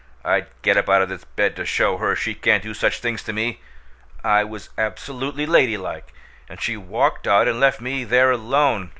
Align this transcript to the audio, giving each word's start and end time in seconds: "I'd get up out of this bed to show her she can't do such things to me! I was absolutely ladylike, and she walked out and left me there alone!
"I'd 0.25 0.47
get 0.63 0.77
up 0.77 0.89
out 0.89 1.03
of 1.03 1.09
this 1.09 1.25
bed 1.25 1.55
to 1.57 1.63
show 1.63 1.97
her 1.97 2.15
she 2.15 2.33
can't 2.33 2.63
do 2.63 2.73
such 2.73 3.01
things 3.01 3.21
to 3.21 3.31
me! 3.33 3.59
I 4.23 4.43
was 4.43 4.69
absolutely 4.75 5.45
ladylike, 5.45 6.11
and 6.49 6.59
she 6.59 6.75
walked 6.75 7.27
out 7.27 7.47
and 7.47 7.59
left 7.59 7.79
me 7.81 8.03
there 8.03 8.31
alone! 8.31 8.89